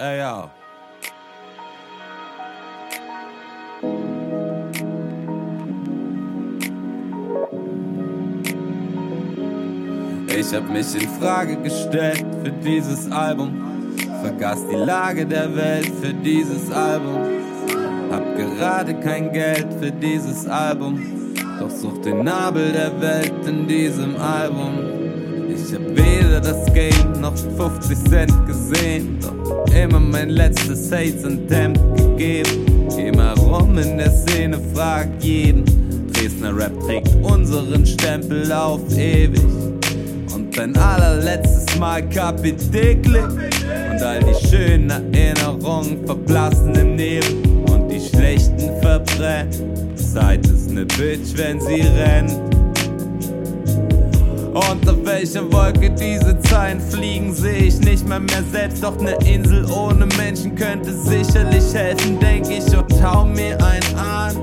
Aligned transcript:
Ey, 0.00 0.18
ja. 0.18 0.48
Ich 10.28 10.54
hab 10.54 10.70
mich 10.70 10.94
in 10.94 11.08
Frage 11.20 11.56
gestellt 11.56 12.24
für 12.44 12.52
dieses 12.52 13.10
Album. 13.10 13.96
Vergaß 14.22 14.68
die 14.70 14.76
Lage 14.76 15.26
der 15.26 15.56
Welt 15.56 15.90
für 16.00 16.14
dieses 16.14 16.70
Album. 16.70 17.18
Hab 18.12 18.36
gerade 18.36 18.94
kein 19.00 19.32
Geld 19.32 19.66
für 19.80 19.90
dieses 19.90 20.46
Album. 20.46 21.34
Doch 21.58 21.70
such 21.70 22.02
den 22.02 22.22
Nabel 22.22 22.70
der 22.70 23.00
Welt 23.00 23.44
in 23.48 23.66
diesem 23.66 24.14
Album. 24.16 24.78
Ich 25.60 25.74
hab 25.74 25.82
weder 25.96 26.40
das 26.40 26.72
Game 26.72 27.20
noch 27.20 27.34
50 27.36 27.98
Cent 28.08 28.46
gesehen. 28.46 29.18
Doch 29.20 29.74
immer 29.74 30.00
mein 30.00 30.30
letztes 30.30 30.90
Hates 30.92 31.24
und 31.24 31.48
Temp 31.48 31.78
gegeben. 31.96 32.88
Geh 32.96 33.10
mal 33.10 33.34
rum 33.34 33.76
in 33.78 33.98
der 33.98 34.10
Szene, 34.10 34.58
frag 34.74 35.08
jeden. 35.20 35.64
Dresdner 36.12 36.56
Rap 36.56 36.78
trägt 36.80 37.14
unseren 37.22 37.84
Stempel 37.84 38.50
auf 38.52 38.80
ewig. 38.96 39.40
Und 40.34 40.56
dein 40.56 40.76
allerletztes 40.76 41.78
Mal 41.78 42.08
Kapitel 42.08 43.16
Und 43.90 44.02
all 44.02 44.20
die 44.20 44.46
schönen 44.48 44.90
Erinnerungen 44.90 46.04
verblassen 46.06 46.74
im 46.74 46.96
Nebel 46.96 47.30
Und 47.70 47.88
die 47.88 48.00
schlechten 48.00 48.70
verbrennen 48.80 49.78
Zeit 49.96 50.46
ist 50.46 50.70
ne 50.70 50.84
Bitch, 50.84 51.36
wenn 51.36 51.60
sie 51.60 51.82
rennt 51.82 52.38
auf 54.58 55.04
welcher 55.04 55.50
Wolke 55.52 55.90
diese 55.90 56.38
Zeilen 56.40 56.80
fliegen, 56.80 57.34
sehe 57.34 57.66
ich 57.66 57.78
nicht 57.80 58.06
mehr 58.08 58.20
mehr 58.20 58.42
selbst. 58.50 58.82
Doch 58.82 58.98
ne 59.00 59.16
Insel 59.24 59.64
ohne 59.70 60.06
Menschen 60.16 60.54
könnte 60.54 60.92
sicherlich 60.92 61.72
helfen, 61.72 62.18
denk 62.18 62.48
ich 62.50 62.64
und 62.76 63.02
hau 63.02 63.24
mir 63.24 63.56
ein 63.64 63.82
an. 63.96 64.36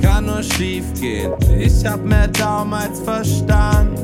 Kann 0.00 0.26
nur 0.26 0.42
schief 0.42 0.84
gehen, 1.00 1.32
ich 1.58 1.84
hab 1.86 2.04
mehr 2.04 2.28
Daumen 2.28 2.74
als 2.74 3.00
Verstand. 3.00 3.98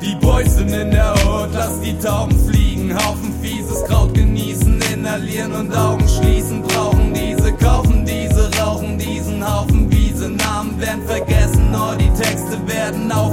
Die 0.00 0.16
Boys 0.16 0.56
sind 0.56 0.70
in 0.70 0.90
der 0.90 1.14
Hut, 1.24 1.50
lass 1.52 1.80
die 1.80 1.96
Tauben 1.98 2.36
fliegen. 2.48 2.92
Haufen 2.92 3.32
fieses 3.40 3.84
Kraut 3.84 4.12
genießen, 4.14 4.80
inhalieren 4.92 5.52
und 5.52 5.72
Augen 5.74 6.06
schließen. 6.08 6.62
Brauchen 6.62 7.14
diese, 7.14 7.52
kaufen 7.52 8.04
diese, 8.04 8.50
rauchen 8.58 8.98
diesen 8.98 9.46
Haufen 9.46 9.90
Wiese. 9.90 10.28
Namen 10.30 10.80
werden 10.80 11.02
vergessen, 11.06 11.70
nur 11.70 11.94
die 11.96 12.10
Texte 12.20 12.58
werden 12.66 13.10
aufgeschrieben. 13.12 13.31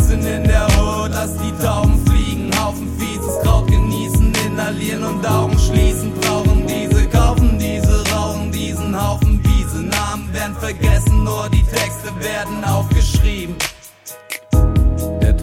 Sind 0.00 0.24
in 0.24 0.44
der 0.44 0.66
Hut, 0.76 1.10
lass 1.10 1.34
die 1.36 1.52
Tauben 1.62 2.04
fliegen. 2.06 2.50
Haufen 2.58 2.88
fieses 2.98 3.38
Kraut 3.42 3.66
genießen, 3.68 4.32
inhalieren 4.46 5.04
und 5.04 5.26
Augen 5.26 5.58
schließen. 5.58 6.12
Brauchen 6.20 6.66
diese, 6.66 7.06
kaufen 7.08 7.58
diese, 7.58 8.04
rauchen 8.10 8.50
diesen 8.52 8.94
Haufen 8.94 9.40
Wiese. 9.44 9.82
Namen 9.82 10.32
werden 10.32 10.56
vergessen, 10.56 11.24
nur 11.24 11.48
die 11.50 11.64
Texte 11.64 12.08
werden 12.20 12.64
aufgeschrieben. 12.64 13.56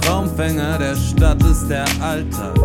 Traumfänger 0.06 0.78
der 0.78 0.95
Stadt 0.95 1.42
ist 1.44 1.67
der 1.67 1.86
Alltag. 2.00 2.56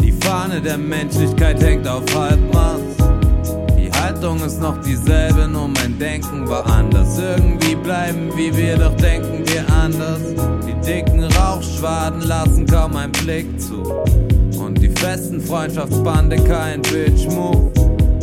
Die 0.00 0.12
Fahne 0.12 0.60
der 0.60 0.78
Menschlichkeit 0.78 1.62
hängt 1.62 1.86
auf 1.86 2.02
Halbmast. 2.14 2.55
Haltung 4.36 4.46
ist 4.46 4.60
noch 4.60 4.80
dieselbe, 4.82 5.48
nur 5.48 5.68
mein 5.68 5.98
Denken 5.98 6.48
war 6.48 6.66
anders. 6.66 7.18
Irgendwie 7.18 7.74
bleiben, 7.74 8.30
wie 8.36 8.54
wir, 8.56 8.76
doch 8.76 8.94
denken 8.96 9.42
wir 9.46 9.64
anders. 9.72 10.20
Die 10.66 10.74
dicken 10.86 11.24
Rauchschwaden 11.24 12.22
lassen 12.22 12.66
kaum 12.66 12.96
einen 12.96 13.12
Blick 13.12 13.60
zu. 13.60 13.82
Und 14.58 14.80
die 14.80 14.88
festen 14.88 15.40
Freundschaftsbande 15.40 16.36
kein 16.36 16.82
Bitch-Move. 16.82 17.72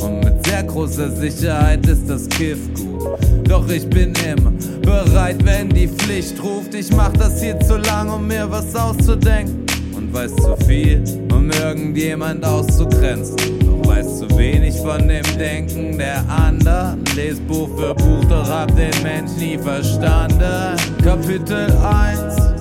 Und 0.04 0.24
mit 0.24 0.46
sehr 0.46 0.64
großer 0.64 1.10
Sicherheit 1.12 1.86
ist 1.88 2.10
das 2.10 2.28
Kiff 2.30 2.60
gut. 2.76 3.20
Doch 3.48 3.68
ich 3.70 3.90
bin 3.90 4.14
immer 4.26 4.52
bereit, 4.82 5.44
wenn 5.46 5.70
die 5.70 5.88
Pflicht 5.88 6.42
ruft. 6.44 6.74
Ich 6.74 6.92
mach 6.92 7.14
das 7.14 7.42
hier 7.42 7.60
zu 7.62 7.78
lang, 7.78 8.10
um 8.10 8.28
mir 8.28 8.50
was 8.50 8.76
auszudenken. 8.76 9.73
Weiß 10.14 10.36
zu 10.36 10.56
viel, 10.68 11.04
um 11.34 11.50
irgendjemand 11.50 12.46
auszugrenzen. 12.46 13.36
Doch 13.60 13.90
weiß 13.90 14.20
zu 14.20 14.38
wenig 14.38 14.76
von 14.78 15.08
dem 15.08 15.26
Denken 15.40 15.98
der 15.98 16.24
anderen. 16.30 17.04
Les 17.16 17.40
Buch 17.40 17.68
für 17.76 17.96
Buch, 17.96 18.24
doch 18.30 18.48
hab 18.48 18.74
den 18.76 18.94
Mensch 19.02 19.32
nie 19.40 19.58
verstanden. 19.58 20.78
Kapitel 21.04 21.72
1 21.82 22.54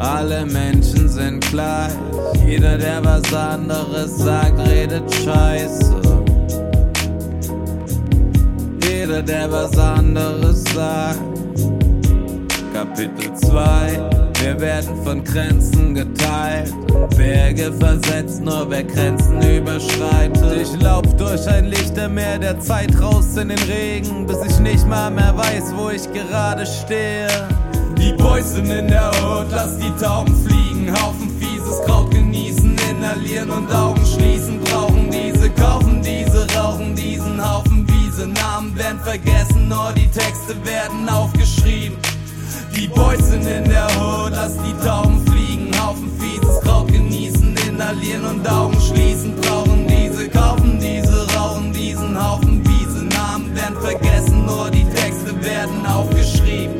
alle 0.00 0.46
Menschen 0.46 1.08
sind 1.10 1.40
gleich. 1.50 1.92
Jeder, 2.46 2.78
der 2.78 3.04
was 3.04 3.34
anderes 3.34 4.16
sagt, 4.16 4.58
redet 4.66 5.12
Scheiße. 5.12 6.00
Jeder, 8.88 9.22
der 9.22 9.52
was 9.52 9.76
anderes 9.76 10.64
sagt. 10.74 11.20
Kapitel 12.72 13.34
2 13.34 14.19
Wir 14.40 14.58
werden 14.58 15.04
von 15.04 15.22
Grenzen 15.22 15.94
geteilt 15.94 16.74
Berge 17.16 17.72
versetzt, 17.78 18.42
nur 18.42 18.70
wer 18.70 18.84
Grenzen 18.84 19.42
überschreitet. 19.42 20.62
Ich 20.62 20.80
lauf 20.80 21.04
durch 21.16 21.46
ein 21.48 21.66
Lichtermeer 21.66 22.38
der 22.38 22.58
Zeit 22.60 22.98
raus 23.00 23.36
in 23.36 23.48
den 23.48 23.58
Regen, 23.58 24.26
bis 24.26 24.38
ich 24.48 24.58
nicht 24.60 24.86
mal 24.86 25.10
mehr 25.10 25.36
weiß, 25.36 25.74
wo 25.76 25.90
ich 25.90 26.10
gerade 26.12 26.64
stehe. 26.64 27.28
Die 27.98 28.12
Boys 28.14 28.52
sind 28.52 28.70
in 28.70 28.88
der 28.88 29.10
Hut, 29.10 29.48
lass 29.50 29.76
die 29.76 29.92
Tauben 30.02 30.34
fliegen, 30.46 30.90
Haufen 30.90 31.30
fieses 31.38 31.82
Kraut 31.84 32.10
genießen, 32.10 32.76
inhalieren 32.90 33.50
und 33.50 33.70
Augen 33.70 34.04
schließen, 34.06 34.60
brauchen 34.60 35.10
diese, 35.10 35.50
kaufen 35.50 36.00
diese, 36.02 36.46
rauchen 36.56 36.94
diesen 36.94 37.46
Haufen 37.46 37.86
Wiese. 37.86 38.26
Namen 38.28 38.76
werden 38.76 39.00
vergessen, 39.00 39.68
nur 39.68 39.92
die 39.94 40.08
Texte 40.08 40.54
werden 40.64 41.08
aufgeschrieben. 41.08 41.19
Die 42.76 42.86
Boys 42.88 43.28
sind 43.28 43.46
in 43.46 43.64
der 43.68 43.86
Hood, 43.98 44.32
lass 44.32 44.56
die 44.56 44.86
Tauben 44.86 45.26
fliegen, 45.26 45.70
Haufen 45.80 46.10
fieses 46.18 46.60
Kraut 46.60 46.88
genießen, 46.88 47.56
inhalieren 47.68 48.24
und 48.24 48.48
Augen 48.48 48.80
schließen. 48.80 49.34
Brauchen 49.36 49.86
diese, 49.86 50.28
kaufen 50.28 50.78
diese, 50.78 51.26
rauchen 51.34 51.72
diesen 51.72 52.16
Haufen 52.16 52.66
Wiese. 52.66 53.04
Namen 53.04 53.54
werden 53.54 53.76
vergessen, 53.80 54.46
nur 54.46 54.70
die 54.70 54.84
Texte 54.84 55.42
werden 55.44 55.84
aufgeschrieben. 55.86 56.79